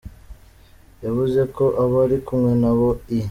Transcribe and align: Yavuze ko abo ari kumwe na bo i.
Yavuze 1.03 1.41
ko 1.55 1.65
abo 1.81 1.95
ari 2.05 2.17
kumwe 2.25 2.51
na 2.61 2.71
bo 2.77 2.89
i. 3.17 3.19